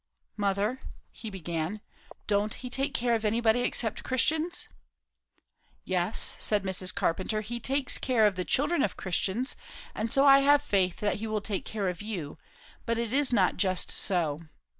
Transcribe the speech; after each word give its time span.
"Mother," 0.35 0.79
she 1.11 1.29
began, 1.29 1.79
"don't 2.25 2.55
he 2.55 2.71
take 2.71 2.91
care 2.91 3.13
of 3.13 3.23
anybody 3.23 3.59
except 3.59 4.03
Christians?" 4.03 4.67
"Yes," 5.85 6.35
said 6.39 6.63
Mrs. 6.63 6.91
Carpenter; 6.95 7.41
"he 7.41 7.59
takes 7.59 7.99
care 7.99 8.25
of 8.25 8.33
the 8.35 8.43
children 8.43 8.81
of 8.81 8.97
Christians; 8.97 9.55
and 9.93 10.11
so 10.11 10.25
I 10.25 10.39
have 10.39 10.63
faith 10.63 10.95
that 11.01 11.17
he 11.17 11.27
will 11.27 11.39
take 11.39 11.65
care 11.65 11.87
of 11.87 12.01
you; 12.01 12.39
but 12.87 12.97
it 12.97 13.13
is 13.13 13.31
not 13.31 13.57
just 13.57 13.91
so. 13.91 14.41